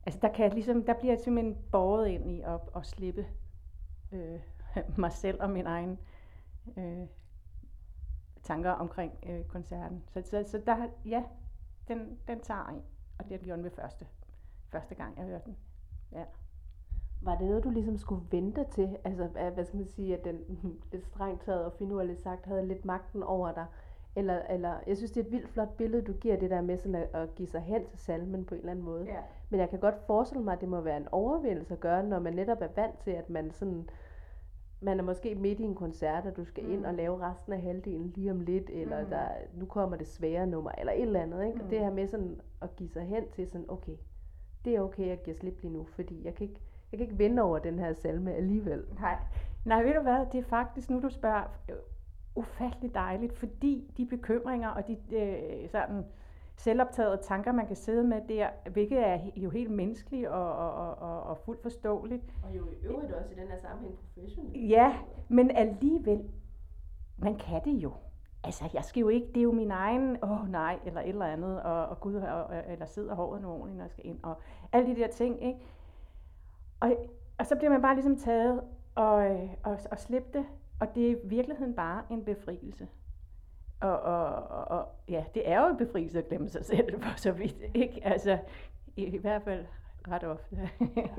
Altså 0.07 0.21
der, 0.23 0.29
kan 0.29 0.45
jeg 0.45 0.55
ligesom, 0.55 0.85
der 0.85 0.95
bliver 0.95 1.13
jeg 1.13 1.21
simpelthen 1.21 1.57
båret 1.73 2.09
ind 2.09 2.31
i 2.31 2.41
at, 2.41 2.61
at 2.77 2.87
slippe 2.87 3.27
øh, 4.13 4.41
mig 4.99 5.13
selv 5.13 5.43
og 5.43 5.51
min 5.51 5.67
egen 5.67 5.99
øh, 6.77 7.07
tanker 8.43 8.71
omkring 8.71 9.13
øh, 9.27 9.45
koncerten. 9.45 10.05
Så, 10.09 10.23
så, 10.25 10.45
så 10.47 10.63
der, 10.67 10.89
ja, 11.05 11.23
den, 11.89 12.19
den 12.29 12.41
tager 12.41 12.67
en, 12.67 12.83
og 13.19 13.29
det 13.29 13.41
gjorde 13.41 13.57
den 13.57 13.65
ved 13.65 13.71
første, 13.71 14.07
første 14.69 14.95
gang, 14.95 15.19
jeg 15.19 15.25
hørte 15.25 15.45
den. 15.45 15.57
Ja. 16.13 16.25
Var 17.21 17.39
det 17.39 17.47
noget, 17.47 17.65
du 17.65 17.71
ligesom 17.71 17.99
skulle 17.99 18.23
vente 18.31 18.67
til? 18.73 18.97
Altså, 19.05 19.27
hvad 19.27 19.65
skal 19.65 19.77
man 19.77 19.89
sige, 19.89 20.19
at 20.19 20.25
den 20.25 20.41
lidt 20.93 21.07
strengt 21.07 21.43
taget 21.43 21.65
og 21.65 21.73
finurligt 21.73 22.23
sagt 22.23 22.47
havde 22.47 22.67
lidt 22.69 22.85
magten 22.85 23.23
over 23.23 23.53
dig? 23.53 23.67
Eller, 24.17 24.43
eller, 24.51 24.75
jeg 24.87 24.97
synes, 24.97 25.11
det 25.11 25.21
er 25.21 25.25
et 25.25 25.33
vildt 25.33 25.49
flot 25.49 25.77
billede, 25.77 26.03
du 26.03 26.13
giver 26.13 26.37
det 26.37 26.51
der 26.51 26.61
med 26.61 26.79
sådan 26.79 26.95
at, 26.95 27.09
at 27.15 27.35
give 27.35 27.49
sig 27.49 27.61
hen 27.61 27.87
til 27.87 27.99
salmen 27.99 28.45
på 28.45 28.55
en 28.55 28.59
eller 28.59 28.71
anden 28.71 28.85
måde. 28.85 29.05
Ja. 29.05 29.21
Men 29.51 29.61
jeg 29.61 29.71
kan 29.71 29.79
godt 29.79 29.95
forestille 30.07 30.45
mig, 30.45 30.53
at 30.53 30.61
det 30.61 30.69
må 30.69 30.81
være 30.81 30.97
en 30.97 31.09
overvindelse 31.13 31.75
at 31.75 31.81
gøre, 31.81 32.03
når 32.03 32.19
man 32.19 32.33
netop 32.33 32.61
er 32.61 32.69
vant 32.77 32.99
til, 32.99 33.11
at 33.11 33.31
man 33.31 33.51
sådan, 33.51 33.89
man 34.81 34.99
er 34.99 35.03
måske 35.03 35.35
midt 35.35 35.61
i 35.61 35.63
en 35.63 35.75
koncert, 35.75 36.27
og 36.27 36.37
du 36.37 36.45
skal 36.45 36.71
ind 36.71 36.87
og 36.87 36.93
mm. 36.93 36.97
lave 36.97 37.21
resten 37.21 37.53
af 37.53 37.61
halvdelen 37.61 38.13
lige 38.17 38.31
om 38.31 38.41
lidt, 38.41 38.71
eller 38.71 39.03
mm. 39.03 39.09
der, 39.09 39.29
nu 39.55 39.67
kommer 39.67 39.97
det 39.97 40.07
svære 40.07 40.47
nummer, 40.47 40.71
eller 40.79 40.93
et 40.93 41.03
eller 41.03 41.23
andet. 41.23 41.47
Ikke? 41.47 41.59
Mm. 41.63 41.69
det 41.69 41.79
her 41.79 41.91
med 41.91 42.07
sådan 42.07 42.41
at 42.63 42.77
give 42.77 42.89
sig 42.89 43.03
hen 43.03 43.29
til 43.31 43.49
sådan, 43.49 43.71
okay, 43.71 43.97
det 44.65 44.77
er 44.77 44.81
okay, 44.81 45.09
jeg 45.09 45.23
giver 45.25 45.37
slip 45.37 45.63
lige 45.63 45.73
nu, 45.73 45.85
fordi 45.85 46.25
jeg 46.25 46.35
kan 46.35 46.47
ikke, 46.49 46.61
jeg 46.93 46.99
kan 46.99 47.07
ikke 47.07 47.19
vinde 47.19 47.43
over 47.43 47.59
den 47.59 47.79
her 47.79 47.93
salme 47.93 48.35
alligevel. 48.35 48.85
Nej. 49.01 49.17
Nej, 49.65 49.83
ved 49.83 49.95
du 49.95 50.01
hvad, 50.01 50.27
det 50.33 50.39
er 50.39 50.43
faktisk, 50.43 50.91
nu 50.91 51.01
du 51.01 51.09
spørger, 51.09 51.45
ufattelig 52.35 52.95
dejligt, 52.95 53.39
fordi 53.39 53.93
de 53.97 54.07
bekymringer 54.07 54.69
og 54.69 54.87
de 54.87 54.97
øh, 55.17 55.69
sådan 55.69 56.05
selvoptagede 56.57 57.17
tanker, 57.23 57.53
man 57.53 57.67
kan 57.67 57.77
sidde 57.77 58.05
med 58.05 58.21
der, 58.29 58.49
hvilket 58.71 59.07
er 59.07 59.19
jo 59.37 59.51
helt 59.51 59.71
menneskeligt 59.71 60.29
og, 60.29 60.57
og, 60.57 60.99
og, 60.99 61.23
og 61.23 61.39
fuldt 61.39 61.63
forståeligt. 61.63 62.23
Og 62.43 62.57
jo 62.57 62.71
i 62.71 62.85
øvrigt 62.85 63.13
også 63.13 63.31
i 63.33 63.35
den 63.35 63.49
her 63.49 63.59
sammenhæng 63.59 63.99
professionelt. 63.99 64.71
Ja, 64.71 64.97
men 65.29 65.51
alligevel, 65.51 66.31
man 67.19 67.37
kan 67.37 67.65
det 67.65 67.73
jo. 67.73 67.93
Altså, 68.45 68.71
jeg 68.75 68.85
skal 68.85 69.01
jo 69.01 69.09
ikke, 69.09 69.27
det 69.27 69.37
er 69.37 69.43
jo 69.43 69.53
min 69.53 69.71
egen, 69.71 70.17
åh 70.23 70.43
oh, 70.43 70.49
nej, 70.49 70.79
eller 70.87 71.01
et 71.01 71.09
eller 71.09 71.27
andet, 71.27 71.63
og, 71.63 71.87
og 71.87 72.01
gud, 72.01 72.15
og, 72.15 72.51
eller 72.69 72.87
sidder 72.87 73.15
håret 73.15 73.43
nu 73.43 73.49
ordentligt, 73.49 73.77
når 73.77 73.85
jeg 73.85 73.91
skal 73.91 74.07
ind, 74.07 74.19
og 74.23 74.35
alle 74.73 74.95
de 74.95 75.01
der 75.01 75.09
ting, 75.09 75.45
ikke? 75.45 75.59
Og, 76.81 76.97
og 77.39 77.47
så 77.47 77.57
bliver 77.57 77.71
man 77.71 77.83
bare 77.83 77.95
ligesom 77.95 78.17
taget 78.17 78.61
og, 78.95 79.15
og, 79.63 79.79
og 79.91 79.99
slippe 79.99 80.39
det, 80.39 80.47
og 80.81 80.95
det 80.95 81.07
er 81.07 81.11
i 81.11 81.17
virkeligheden 81.25 81.75
bare 81.75 82.03
en 82.11 82.25
befrielse. 82.25 82.89
Og, 83.81 84.01
og, 84.01 84.35
og 84.69 84.89
ja, 85.09 85.25
det 85.35 85.49
er 85.49 85.61
jo 85.61 85.69
en 85.69 85.77
befrielse 85.77 86.19
at 86.19 86.29
glemme 86.29 86.49
sig 86.49 86.65
selv, 86.65 86.97
for 87.03 87.17
så 87.17 87.33
vidt. 87.33 87.63
Ikke? 87.75 88.01
Altså, 88.05 88.39
i, 88.97 89.05
i 89.05 89.19
hvert 89.19 89.43
fald 89.43 89.67
ret 90.09 90.25
ofte. 90.25 90.57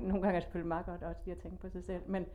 Nogle 0.08 0.22
gange 0.22 0.28
er 0.28 0.34
det 0.34 0.44
selvfølgelig 0.44 0.68
meget 0.68 0.86
godt 0.86 1.04
også 1.04 1.22
lige 1.26 1.36
at 1.36 1.42
tænke 1.42 1.58
på 1.58 1.70
sig 1.70 1.84
selv. 1.84 2.02
Men, 2.08 2.26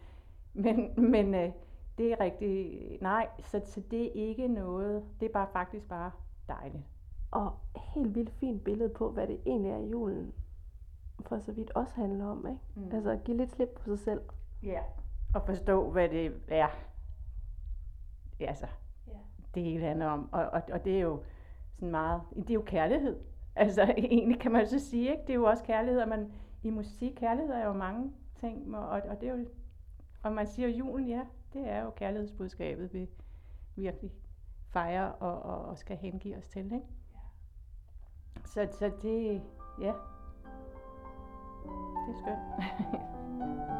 men, 0.54 1.10
men 1.10 1.34
øh, 1.34 1.50
det 1.98 2.12
er 2.12 2.20
rigtig, 2.20 2.78
nej, 3.00 3.28
så, 3.40 3.60
så 3.64 3.82
det 3.90 4.06
er 4.06 4.28
ikke 4.28 4.48
noget, 4.48 5.04
det 5.20 5.26
er 5.26 5.32
bare 5.32 5.48
faktisk 5.52 5.88
bare 5.88 6.10
dejligt. 6.48 6.84
Og 7.30 7.52
helt 7.94 8.14
vildt 8.14 8.30
fint 8.30 8.64
billede 8.64 8.88
på, 8.88 9.10
hvad 9.10 9.26
det 9.26 9.40
egentlig 9.46 9.72
er 9.72 9.78
julen 9.78 10.32
for 11.26 11.38
så 11.38 11.52
vidt 11.52 11.70
også 11.74 11.94
handler 11.94 12.26
om, 12.26 12.46
ikke? 12.46 12.60
Mm. 12.74 12.96
Altså 12.96 13.10
at 13.10 13.24
give 13.24 13.36
lidt 13.36 13.52
slip 13.52 13.68
på 13.68 13.84
sig 13.84 13.98
selv. 13.98 14.20
Ja, 14.62 14.80
og 15.34 15.42
forstå, 15.46 15.90
hvad 15.90 16.08
det 16.08 16.32
er, 16.48 16.68
altså, 18.46 18.66
ja. 19.06 19.18
det 19.54 19.62
hele 19.62 19.84
handler 19.84 20.06
om. 20.06 20.28
Og, 20.32 20.44
og, 20.44 20.62
og 20.72 20.84
det 20.84 20.96
er 20.96 21.00
jo 21.00 21.22
sådan 21.74 21.90
meget, 21.90 22.22
det 22.36 22.50
er 22.50 22.54
jo 22.54 22.62
kærlighed. 22.66 23.16
Altså 23.56 23.82
egentlig 23.98 24.40
kan 24.40 24.52
man 24.52 24.66
så 24.66 24.78
sige, 24.78 25.10
ikke? 25.10 25.22
det 25.22 25.30
er 25.30 25.34
jo 25.34 25.44
også 25.44 25.64
kærlighed, 25.64 26.00
og 26.00 26.08
man, 26.08 26.32
i 26.62 26.70
musik, 26.70 27.12
kærlighed 27.16 27.54
er 27.54 27.66
jo 27.66 27.72
mange 27.72 28.12
ting, 28.40 28.76
og, 28.76 28.88
og 28.88 29.20
det 29.20 29.28
er 29.28 29.34
jo, 29.34 29.46
og 30.22 30.32
man 30.32 30.46
siger 30.46 30.68
julen, 30.68 31.08
ja, 31.08 31.20
det 31.52 31.68
er 31.68 31.82
jo 31.82 31.90
kærlighedsbudskabet, 31.90 32.94
vi 32.94 33.08
virkelig 33.76 34.12
fejrer 34.68 35.08
og, 35.08 35.42
og, 35.42 35.64
og 35.64 35.78
skal 35.78 35.96
hengive 35.96 36.36
os 36.36 36.46
til, 36.46 36.64
ikke? 36.64 36.76
Ja. 36.76 37.20
Så, 38.44 38.68
så 38.78 38.92
det, 39.02 39.42
ja, 39.80 39.92
det 42.06 42.14
er 42.14 42.18
skønt. 42.22 43.68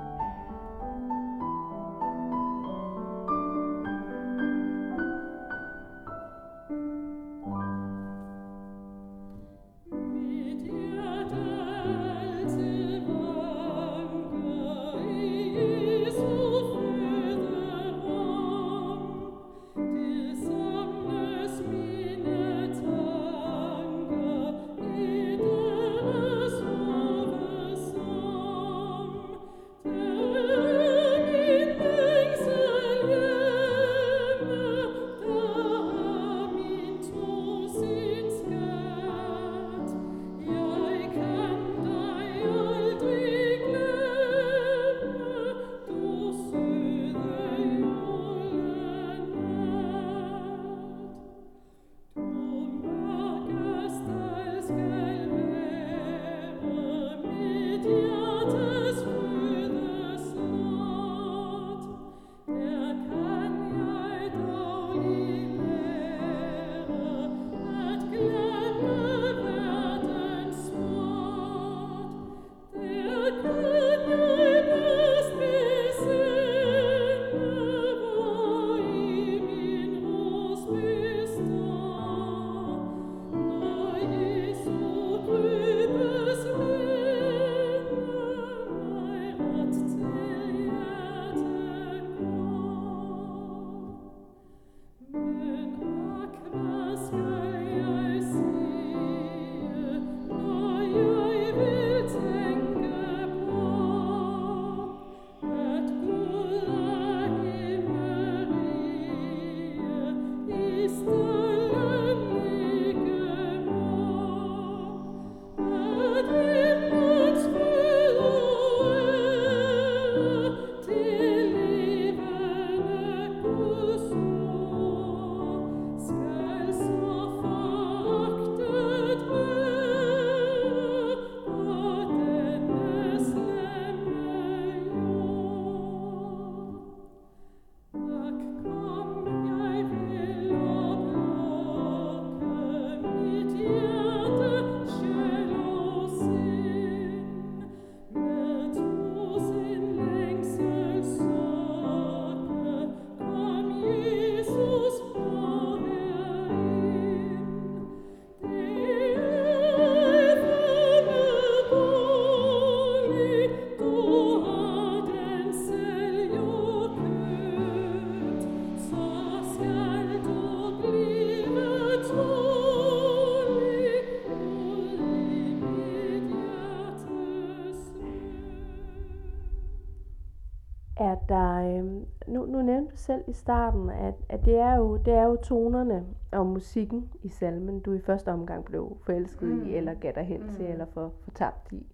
selv 182.99 183.25
i 183.27 183.33
starten, 183.33 183.91
at, 183.91 184.15
at 184.29 184.45
det, 184.45 184.59
er 184.59 184.77
jo, 184.77 184.97
det 184.97 185.15
er 185.15 185.25
jo 185.25 185.37
tonerne 185.37 186.07
og 186.33 186.47
musikken 186.47 187.11
i 187.23 187.29
salmen, 187.29 187.81
du 187.81 187.93
i 187.93 188.01
første 188.01 188.33
omgang 188.33 188.65
blev 188.65 188.97
forelsket 189.03 189.49
mm. 189.49 189.67
i, 189.67 189.77
eller 189.77 189.95
gav 189.95 190.13
dig 190.15 190.25
hen 190.25 190.43
mm. 190.43 190.53
til, 190.53 190.65
eller 190.65 190.87
for, 190.95 191.13
fortabt 191.25 191.73
i. 191.73 191.87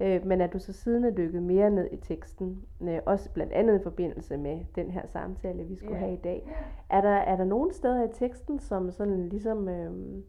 Øh, 0.00 0.26
men 0.26 0.40
at 0.40 0.52
du 0.52 0.58
så 0.58 0.72
siden 0.72 1.04
er 1.04 1.10
dykket 1.10 1.42
mere 1.42 1.70
ned 1.70 1.88
i 1.92 1.96
teksten, 1.96 2.62
øh, 2.80 2.98
også 3.06 3.30
blandt 3.30 3.52
andet 3.52 3.80
i 3.80 3.82
forbindelse 3.82 4.36
med 4.36 4.60
den 4.74 4.90
her 4.90 5.06
samtale, 5.06 5.64
vi 5.64 5.76
skulle 5.76 5.92
yeah. 5.92 6.00
have 6.00 6.14
i 6.14 6.20
dag. 6.20 6.48
Er 6.90 7.00
der, 7.00 7.08
er 7.08 7.36
der 7.36 7.44
nogle 7.44 7.74
steder 7.74 8.04
i 8.04 8.12
teksten, 8.12 8.58
som 8.58 8.90
sådan 8.90 9.28
ligesom 9.28 9.68
øh, 9.68 10.22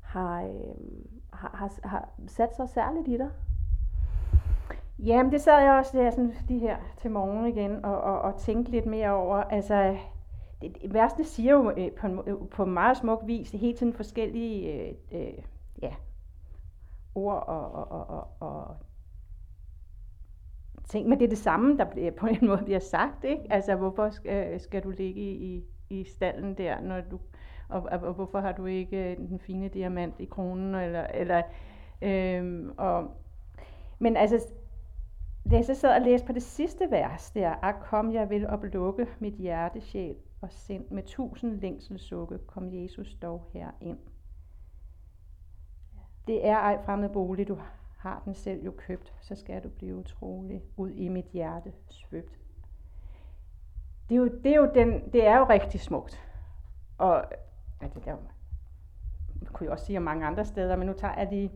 har, 0.00 0.42
øh, 0.42 0.50
har, 1.32 1.50
har, 1.56 1.88
har 1.88 2.08
sat 2.26 2.56
sig 2.56 2.68
særligt 2.68 3.08
i 3.08 3.16
dig? 3.16 3.30
Jamen, 5.04 5.32
det 5.32 5.40
sad 5.40 5.62
jeg 5.62 5.72
også 5.72 5.98
der 5.98 6.10
sådan, 6.10 6.34
de 6.48 6.58
her 6.58 6.76
til 6.96 7.10
morgen 7.10 7.46
igen 7.46 7.84
og, 7.84 8.00
og, 8.00 8.20
og 8.20 8.40
tænkte 8.40 8.72
lidt 8.72 8.86
mere 8.86 9.10
over. 9.10 9.36
Altså, 9.36 9.96
det, 10.62 10.82
det 10.82 10.94
værste 10.94 11.24
siger 11.24 11.52
jo 11.52 11.70
øh, 11.76 11.92
på, 11.92 12.06
en, 12.06 12.20
øh, 12.26 12.34
på 12.50 12.64
meget 12.64 12.96
smuk 12.96 13.22
vis 13.26 13.50
hele 13.50 13.76
tiden 13.76 13.92
forskellige 13.92 14.72
øh, 14.72 14.94
øh, 15.12 15.34
ja, 15.82 15.94
ord 17.14 17.44
og, 17.46 17.72
og, 17.72 17.90
og, 17.90 18.08
og, 18.08 18.28
og 18.40 18.76
ting, 20.88 21.08
men 21.08 21.18
det 21.18 21.24
er 21.24 21.28
det 21.28 21.38
samme, 21.38 21.78
der 21.78 21.84
bliver, 21.84 22.10
på 22.10 22.26
en 22.26 22.38
måde 22.46 22.62
bliver 22.64 22.78
sagt, 22.78 23.24
ikke? 23.24 23.42
Altså, 23.50 23.76
hvorfor 23.76 24.10
skal, 24.10 24.52
øh, 24.52 24.60
skal 24.60 24.82
du 24.82 24.90
ligge 24.90 25.20
i, 25.20 25.64
i 25.90 26.04
stallen 26.04 26.54
der, 26.54 26.80
når 26.80 27.00
du, 27.00 27.18
og, 27.68 27.82
og, 27.82 27.98
og 27.98 28.14
hvorfor 28.14 28.40
har 28.40 28.52
du 28.52 28.66
ikke 28.66 29.10
øh, 29.10 29.16
den 29.16 29.38
fine 29.38 29.68
diamant 29.68 30.14
i 30.18 30.24
kronen, 30.24 30.74
eller, 30.74 31.06
eller 31.06 31.42
øhm, 32.02 32.72
og, 32.76 33.10
men 33.98 34.16
altså, 34.16 34.54
da 35.50 35.56
jeg 35.56 35.64
så 35.64 35.74
sad 35.74 35.94
og 35.94 36.00
læste 36.00 36.26
på 36.26 36.32
det 36.32 36.42
sidste 36.42 36.90
vers 36.90 37.30
der, 37.30 37.54
ak 37.62 37.74
kom 37.80 38.12
jeg 38.12 38.30
vil 38.30 38.46
oplukke 38.46 39.08
mit 39.18 39.34
hjerte, 39.34 39.80
sjæl 39.80 40.16
og 40.40 40.52
sind, 40.52 40.90
med 40.90 41.02
tusind 41.02 41.60
længselsukke, 41.60 42.38
kom 42.38 42.82
Jesus 42.82 43.14
dog 43.22 43.50
herind. 43.52 43.98
Det 46.26 46.46
er 46.46 46.56
ej 46.56 46.84
fremmed 46.84 47.08
bolig, 47.08 47.48
du 47.48 47.58
har 47.98 48.22
den 48.24 48.34
selv 48.34 48.64
jo 48.64 48.74
købt, 48.76 49.14
så 49.20 49.34
skal 49.34 49.64
du 49.64 49.68
blive 49.68 49.96
utrolig 49.96 50.62
ud 50.76 50.90
i 50.90 51.08
mit 51.08 51.26
hjerte 51.32 51.72
svøbt. 51.88 52.38
Det 54.08 54.14
er 54.14 54.18
jo, 54.18 54.24
det 54.26 54.46
er 54.46 54.56
jo, 54.56 54.70
den, 54.74 55.12
det 55.12 55.26
er 55.26 55.38
jo 55.38 55.44
rigtig 55.44 55.80
smukt. 55.80 56.20
Og 56.98 57.24
ja, 57.82 57.86
det 57.86 58.04
der, 58.04 58.16
kunne 59.52 59.64
jeg 59.64 59.72
også 59.72 59.84
sige 59.84 59.98
om 59.98 60.02
mange 60.02 60.26
andre 60.26 60.44
steder, 60.44 60.76
men 60.76 60.86
nu 60.86 60.92
tager 60.92 61.18
jeg 61.18 61.28
lige 61.30 61.50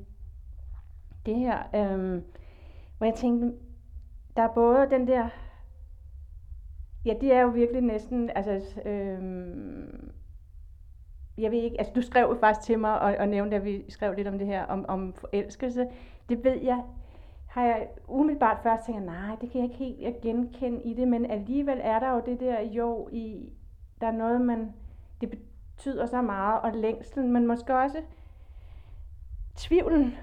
det 1.26 1.36
her, 1.36 1.62
øhm, 1.74 2.24
hvor 2.98 3.06
jeg 3.06 3.14
tænkte, 3.14 3.67
der 4.38 4.44
er 4.44 4.54
både 4.54 4.90
den 4.90 5.06
der, 5.06 5.28
ja, 7.04 7.14
det 7.20 7.32
er 7.32 7.40
jo 7.40 7.48
virkelig 7.48 7.82
næsten, 7.82 8.30
altså, 8.34 8.80
øh, 8.84 9.22
jeg 11.38 11.50
ved 11.50 11.58
ikke, 11.58 11.78
altså 11.78 11.92
du 11.94 12.02
skrev 12.02 12.36
faktisk 12.40 12.66
til 12.66 12.78
mig 12.78 13.00
og, 13.00 13.16
og 13.18 13.28
nævnte, 13.28 13.56
at 13.56 13.64
vi 13.64 13.84
skrev 13.88 14.14
lidt 14.14 14.28
om 14.28 14.38
det 14.38 14.46
her, 14.46 14.64
om, 14.64 14.84
om 14.88 15.12
forelskelse. 15.12 15.86
Det 16.28 16.44
ved 16.44 16.62
jeg, 16.62 16.82
har 17.46 17.64
jeg 17.64 17.88
umiddelbart 18.08 18.58
først 18.62 18.86
tænkt, 18.86 19.02
nej, 19.02 19.36
det 19.40 19.50
kan 19.50 19.60
jeg 19.60 19.70
ikke 19.70 19.84
helt 20.02 20.20
genkende 20.20 20.82
i 20.82 20.94
det, 20.94 21.08
men 21.08 21.30
alligevel 21.30 21.80
er 21.82 21.98
der 21.98 22.10
jo 22.10 22.22
det 22.26 22.40
der 22.40 22.60
jo 22.60 23.08
i, 23.12 23.52
der 24.00 24.06
er 24.06 24.12
noget, 24.12 24.40
man, 24.40 24.72
det 25.20 25.30
betyder 25.30 26.06
så 26.06 26.22
meget, 26.22 26.60
og 26.60 26.72
længslen, 26.72 27.32
men 27.32 27.46
måske 27.46 27.78
også 27.78 27.98
tvivlen 29.56 30.14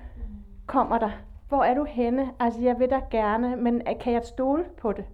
kommer 0.67 0.97
der. 0.97 1.11
Hvor 1.47 1.63
er 1.63 1.73
du 1.73 1.84
henne? 1.84 2.31
Altså, 2.39 2.62
jeg 2.62 2.79
vil 2.79 2.89
da 2.89 3.01
gerne, 3.12 3.55
men 3.55 3.81
kan 3.99 4.13
jeg 4.13 4.23
stole 4.23 4.65
på 4.77 4.91
det? 4.91 5.05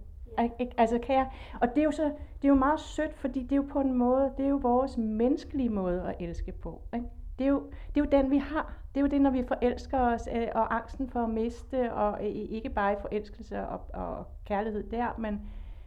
Altså, 0.78 0.98
kan 0.98 1.14
jeg? 1.14 1.30
Og 1.60 1.68
det 1.68 1.78
er 1.78 1.84
jo 1.84 1.90
så, 1.90 2.04
det 2.42 2.44
er 2.44 2.48
jo 2.48 2.54
meget 2.54 2.80
sødt, 2.80 3.14
fordi 3.14 3.42
det 3.42 3.52
er 3.52 3.56
jo 3.56 3.66
på 3.70 3.80
en 3.80 3.92
måde, 3.94 4.32
det 4.36 4.44
er 4.44 4.48
jo 4.48 4.56
vores 4.62 4.96
menneskelige 4.96 5.68
måde 5.68 6.02
at 6.08 6.14
elske 6.20 6.52
på. 6.52 6.82
Ikke? 6.94 7.06
Det, 7.38 7.44
er 7.44 7.48
jo, 7.48 7.62
det 7.94 8.00
er 8.00 8.04
jo 8.04 8.22
den, 8.22 8.30
vi 8.30 8.38
har. 8.38 8.74
Det 8.94 9.00
er 9.00 9.02
jo 9.02 9.06
det, 9.06 9.20
når 9.20 9.30
vi 9.30 9.44
forelsker 9.48 9.98
os, 9.98 10.28
øh, 10.34 10.48
og 10.54 10.74
angsten 10.74 11.10
for 11.10 11.20
at 11.20 11.30
miste, 11.30 11.92
og 11.92 12.18
øh, 12.20 12.28
ikke 12.28 12.70
bare 12.70 12.92
i 12.92 12.96
forelskelse 13.00 13.66
og, 13.66 13.80
og 13.94 14.26
kærlighed 14.44 14.90
der, 14.90 15.14
men, 15.18 15.40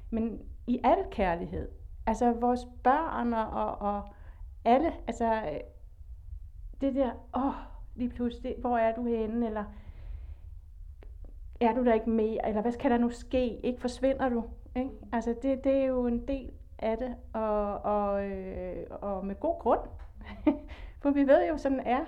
men 0.10 0.42
i 0.68 0.80
al 0.84 0.98
kærlighed. 1.12 1.70
Altså 2.08 2.34
vores 2.34 2.68
børn 2.84 3.34
og, 3.34 3.82
og 3.82 4.02
alle, 4.66 4.92
altså 5.08 5.26
øh, 5.26 5.60
det 6.82 6.96
der, 6.96 7.12
åh, 7.36 7.54
lige 7.96 8.10
pludselig, 8.10 8.56
hvor 8.60 8.78
er 8.78 8.96
du 8.96 9.06
henne, 9.06 9.46
eller 9.46 9.64
er 11.62 11.74
du 11.74 11.86
der 11.86 11.94
ikke 11.94 12.10
mere, 12.10 12.48
eller 12.48 12.62
hvad 12.62 12.72
skal 12.72 12.92
der 12.92 12.98
nu 12.98 13.10
ske, 13.10 13.60
ikke 13.64 13.82
forsvinder 13.82 14.30
du, 14.30 14.44
ikke? 14.76 14.90
Altså 15.12 15.36
det, 15.42 15.64
det 15.64 15.72
er 15.72 15.86
jo 15.86 16.08
en 16.08 16.28
del 16.28 16.52
af 16.80 16.98
det, 16.98 17.16
og, 17.34 17.78
og, 17.78 18.26
øh, 18.26 18.86
og 18.90 19.26
med 19.26 19.36
god 19.40 19.60
grund, 19.60 19.80
for 21.02 21.12
vi 21.12 21.28
ved 21.28 21.48
jo, 21.48 21.58
sådan 21.58 21.80
er 21.80 22.06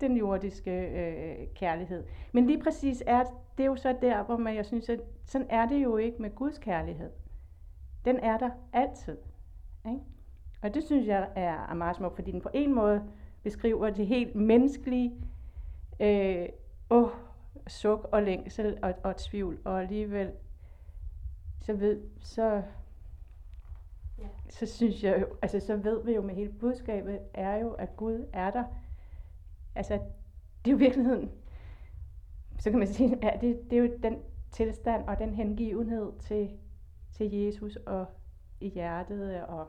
den 0.00 0.16
jordiske 0.16 0.70
øh, 0.70 1.46
kærlighed. 1.54 2.04
Men 2.32 2.46
lige 2.46 2.62
præcis 2.62 3.02
er 3.06 3.24
det 3.58 3.62
er 3.62 3.66
jo 3.66 3.76
så 3.76 3.96
der, 4.02 4.22
hvor 4.22 4.36
man, 4.36 4.56
jeg 4.56 4.66
synes, 4.66 4.88
at 4.88 5.00
sådan 5.24 5.46
er 5.50 5.68
det 5.68 5.82
jo 5.82 5.96
ikke 5.96 6.22
med 6.22 6.30
Guds 6.30 6.58
kærlighed. 6.58 7.10
Den 8.04 8.20
er 8.20 8.38
der 8.38 8.50
altid. 8.72 9.16
Ikke? 9.86 10.00
Og 10.62 10.74
det 10.74 10.84
synes 10.84 11.06
jeg 11.06 11.28
er, 11.36 11.74
meget 11.74 11.96
smukt, 11.96 12.14
fordi 12.14 12.30
den 12.30 12.40
på 12.40 12.50
en 12.54 12.74
måde 12.74 13.02
beskriver 13.42 13.90
det 13.90 14.06
helt 14.06 14.34
menneskelige, 14.34 15.12
øh, 16.00 16.48
åh, 16.90 17.08
suk 17.66 18.08
og 18.12 18.22
længsel 18.22 18.78
og, 18.82 18.94
og 19.04 19.16
tvivl, 19.16 19.60
og 19.64 19.80
alligevel 19.80 20.32
så 21.60 21.72
ved, 21.72 22.02
så, 22.20 22.62
ja. 24.18 24.28
så 24.50 24.66
synes 24.66 25.04
jeg 25.04 25.20
jo, 25.20 25.26
altså 25.42 25.60
så 25.60 25.76
ved 25.76 26.04
vi 26.04 26.12
jo 26.12 26.22
med 26.22 26.34
hele 26.34 26.52
budskabet, 26.52 27.20
er 27.34 27.56
jo, 27.56 27.72
at 27.72 27.96
Gud 27.96 28.26
er 28.32 28.50
der. 28.50 28.64
Altså, 29.74 29.94
det 30.64 30.70
er 30.70 30.72
jo 30.72 30.76
virkeligheden, 30.76 31.30
så 32.58 32.70
kan 32.70 32.78
man 32.78 32.88
sige, 32.88 33.24
at 33.24 33.40
det, 33.40 33.70
det 33.70 33.78
er 33.78 33.82
jo 33.82 33.98
den 34.02 34.18
tilstand 34.50 35.08
og 35.08 35.18
den 35.18 35.34
hengivenhed 35.34 36.12
til, 36.20 36.58
til 37.12 37.32
Jesus 37.32 37.76
og 37.76 38.06
i 38.60 38.68
hjertet. 38.68 39.44
Og 39.44 39.66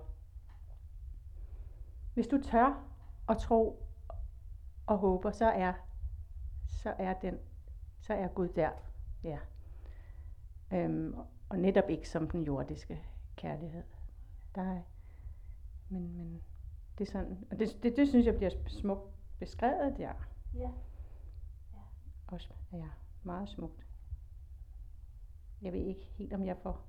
hvis 2.14 2.28
du 2.28 2.42
tør 2.42 2.84
at 3.30 3.38
tro 3.38 3.88
og 4.86 4.98
håber, 4.98 5.32
så 5.32 5.46
er, 5.46 5.74
så 6.68 6.94
er 7.00 7.14
den 7.14 7.38
så 8.06 8.14
er 8.14 8.28
Gud 8.28 8.48
der. 8.48 8.70
Ja. 9.24 9.38
Øhm, 10.74 11.16
og 11.50 11.60
netop 11.60 11.90
ikke 11.90 12.10
som 12.10 12.30
den 12.30 12.44
jordiske 12.44 13.02
kærlighed. 13.36 13.84
Der 14.56 14.62
er, 14.62 14.82
men, 15.90 16.18
men 16.18 16.42
det 16.98 17.08
er 17.08 17.12
sådan, 17.12 17.46
og 17.52 17.60
det, 17.60 17.84
det, 17.84 17.98
det 17.98 18.08
synes 18.08 18.26
jeg 18.26 18.36
bliver 18.36 18.52
smukt 18.68 19.10
beskrevet 19.40 19.98
der. 19.98 20.14
Ja. 20.54 20.70
ja. 21.74 21.80
Også, 22.28 22.50
ja, 22.74 22.88
meget 23.24 23.50
smukt. 23.50 23.86
Jeg 25.62 25.74
ved 25.74 25.86
ikke 25.86 26.10
helt, 26.16 26.34
om 26.34 26.46
jeg 26.46 26.58
får 26.58 26.86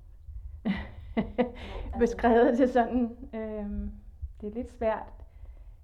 beskrevet 1.99 2.57
det 2.57 2.69
sådan. 2.69 3.29
Øhm, 3.33 3.91
det 4.41 4.49
er 4.49 4.53
lidt 4.53 4.71
svært. 4.71 5.13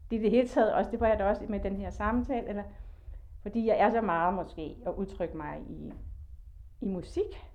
Det 0.10 0.15
er 0.15 0.22
det 0.22 0.32
hele 0.32 0.48
taget 0.48 0.74
også, 0.74 0.91
det 0.91 1.00
var 1.00 1.08
jeg 1.08 1.19
da 1.19 1.26
også 1.26 1.46
med 1.50 1.60
den 1.60 1.78
her 1.78 1.89
samtale, 1.89 2.50
eller 2.50 2.63
fordi 3.43 3.67
jeg 3.67 3.79
er 3.79 3.89
så 3.89 4.01
meget 4.01 4.34
måske 4.34 4.75
at 4.86 4.93
udtrykke 4.93 5.38
mig 5.38 5.62
i, 5.69 5.93
i 6.82 6.86
musik, 6.86 7.45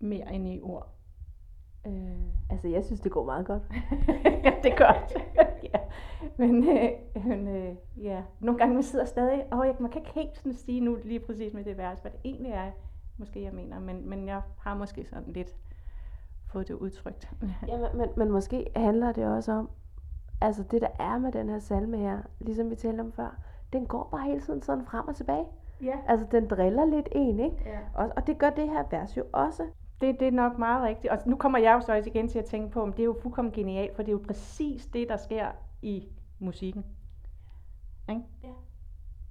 mere 0.00 0.34
end 0.34 0.48
i 0.48 0.60
ord. 0.62 0.94
Øh. 1.86 2.20
Altså, 2.50 2.68
jeg 2.68 2.84
synes, 2.84 3.00
det 3.00 3.12
går 3.12 3.24
meget 3.24 3.46
godt. 3.46 3.62
ja, 4.44 4.52
det 4.62 4.72
er 4.72 4.76
godt. 4.76 5.16
ja. 5.72 5.78
Men, 6.36 6.68
øh, 6.68 6.90
men 7.24 7.48
øh, 7.48 7.76
ja, 7.96 8.22
nogle 8.40 8.58
gange 8.58 8.74
man 8.74 8.82
sidder 8.82 9.04
stadig, 9.04 9.44
og 9.50 9.66
jeg, 9.66 9.76
man 9.80 9.90
kan 9.90 10.00
ikke 10.02 10.14
helt 10.14 10.36
sådan 10.36 10.52
sige 10.52 10.80
nu 10.80 10.98
lige 11.04 11.20
præcis 11.20 11.54
med 11.54 11.64
det 11.64 11.78
vers, 11.78 12.00
hvad 12.00 12.10
det 12.10 12.20
egentlig 12.24 12.52
er, 12.52 12.70
måske 13.16 13.42
jeg 13.42 13.52
mener, 13.52 13.80
men, 13.80 14.08
men 14.08 14.28
jeg 14.28 14.42
har 14.58 14.74
måske 14.74 15.04
sådan 15.04 15.32
lidt 15.32 15.56
fået 16.46 16.68
det 16.68 16.74
udtrykt. 16.74 17.30
ja, 17.68 17.78
men, 17.78 17.88
men, 17.94 18.08
men 18.16 18.30
måske 18.30 18.66
handler 18.76 19.12
det 19.12 19.26
også 19.26 19.52
om, 19.52 19.70
altså 20.40 20.62
det 20.62 20.82
der 20.82 20.88
er 20.98 21.18
med 21.18 21.32
den 21.32 21.48
her 21.48 21.58
salme 21.58 21.98
her, 21.98 22.22
ligesom 22.40 22.70
vi 22.70 22.74
talte 22.74 23.00
om 23.00 23.12
før, 23.12 23.40
den 23.74 23.86
går 23.86 24.08
bare 24.10 24.26
hele 24.26 24.40
tiden 24.40 24.62
sådan 24.62 24.84
frem 24.84 25.08
og 25.08 25.16
tilbage. 25.16 25.44
Ja. 25.82 25.96
Altså, 26.08 26.26
den 26.30 26.48
driller 26.48 26.84
lidt 26.84 27.08
en, 27.12 27.40
ikke? 27.40 27.56
Ja. 27.66 27.78
Og, 27.94 28.12
og 28.16 28.26
det 28.26 28.38
gør 28.38 28.50
det 28.50 28.68
her 28.68 28.84
vers 28.90 29.16
jo 29.16 29.24
også. 29.32 29.62
Det, 30.00 30.20
det 30.20 30.28
er 30.28 30.32
nok 30.32 30.58
meget 30.58 30.82
rigtigt. 30.82 31.12
Og 31.12 31.18
nu 31.26 31.36
kommer 31.36 31.58
jeg 31.58 31.74
jo 31.74 31.80
så 31.80 31.96
også 31.96 32.10
igen 32.10 32.28
til 32.28 32.38
at 32.38 32.44
tænke 32.44 32.70
på, 32.70 32.82
om 32.82 32.92
det 32.92 33.00
er 33.02 33.04
jo 33.04 33.16
fuldkommen 33.22 33.52
genialt, 33.52 33.96
for 33.96 34.02
det 34.02 34.08
er 34.08 34.12
jo 34.12 34.22
præcis 34.26 34.86
det, 34.86 35.08
der 35.08 35.16
sker 35.16 35.46
i 35.82 36.08
musikken. 36.38 36.84
Ikke? 38.08 38.22
Ja. 38.44 38.48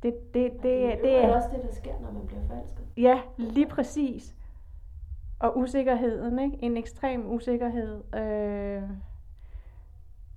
Det, 0.04 0.34
det, 0.34 0.52
det, 0.52 0.64
det, 0.64 1.00
det 1.04 1.26
er 1.26 1.36
også 1.36 1.50
det, 1.54 1.64
der 1.64 1.74
sker, 1.74 2.00
når 2.02 2.12
man 2.12 2.28
bliver 2.28 2.42
forelsket. 2.48 2.86
Ja, 2.98 3.22
lige 3.38 3.68
præcis. 3.68 4.36
Og 5.40 5.58
usikkerheden, 5.58 6.40
ikke? 6.40 6.58
En 6.62 6.78
ekstrem 6.78 7.32
usikkerhed. 7.32 8.16
Øh, 8.16 8.84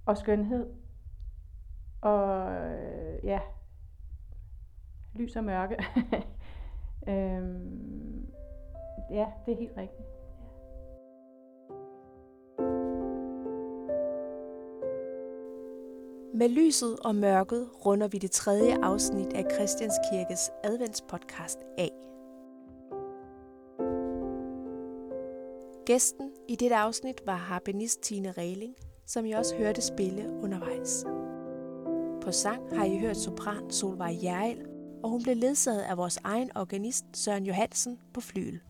og 0.07 0.17
skønhed. 0.19 0.67
Og 2.01 2.53
øh, 2.53 3.25
ja, 3.25 3.41
lys 5.17 5.37
og 5.37 5.45
mørke. 5.45 5.77
øhm, 7.09 8.27
ja, 9.11 9.27
det 9.47 9.53
er 9.53 9.59
helt 9.59 9.77
rigtigt. 9.77 10.07
Med 16.35 16.49
lyset 16.49 16.97
og 17.05 17.15
mørket 17.15 17.69
runder 17.87 18.09
vi 18.09 18.19
det 18.19 18.31
tredje 18.31 18.77
afsnit 18.83 19.33
af 19.33 19.45
Christians 19.55 19.95
Kirkes 20.13 20.51
adventspodcast 20.65 21.59
af. 21.79 21.91
Gæsten 25.87 26.31
i 26.49 26.57
dette 26.57 26.77
afsnit 26.77 27.23
var 27.27 27.37
harpenist 27.37 28.03
Tine 28.03 28.31
Reling, 28.31 28.75
som 29.07 29.25
I 29.25 29.33
også 29.33 29.57
hørte 29.57 29.83
spille 29.83 30.31
undervejs. 30.43 31.05
På 32.23 32.33
sang 32.33 32.77
har 32.77 32.85
I 32.85 32.99
hørt 32.99 33.17
sopran 33.17 33.71
Solvej 33.71 34.17
Jærel, 34.23 34.76
og 35.03 35.11
hun 35.11 35.23
blev 35.23 35.37
ledsaget 35.37 35.81
af 35.81 35.97
vores 35.97 36.19
egen 36.25 36.57
organist 36.57 37.05
Søren 37.15 37.47
Johansen 37.47 37.99
på 38.15 38.21
flyel. 38.21 38.61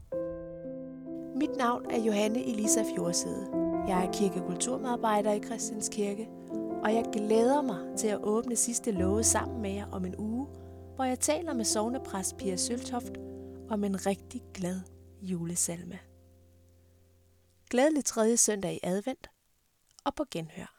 Mit 1.37 1.57
navn 1.57 1.91
er 1.91 2.01
Johanne 2.01 2.45
Elisa 2.45 2.83
Fjordside. 2.95 3.47
Jeg 3.89 4.07
er 4.07 4.13
kirkekulturmedarbejder 4.13 5.33
i 5.33 5.43
Christians 5.43 5.89
Kirke, 5.89 6.29
og 6.85 6.95
jeg 6.95 7.05
glæder 7.13 7.63
mig 7.63 7.97
til 7.99 8.09
at 8.09 8.23
åbne 8.23 8.57
sidste 8.57 8.91
låge 8.91 9.25
sammen 9.25 9.63
med 9.63 9.71
jer 9.71 9.87
om 9.93 10.05
en 10.05 10.17
uge, 10.19 10.47
hvor 10.95 11.05
jeg 11.05 11.21
taler 11.21 11.55
med 11.55 11.65
sovnepræst 11.65 12.37
Pia 12.37 12.57
Søltoft 12.57 13.13
om 13.71 13.85
en 13.85 14.07
rigtig 14.07 14.43
glad 14.55 14.81
julesalme. 15.23 15.99
Glædelig 17.71 18.05
tredje 18.05 18.37
søndag 18.37 18.75
i 18.75 18.81
advent, 18.83 19.27
og 20.05 20.15
på 20.15 20.25
genhør. 20.31 20.76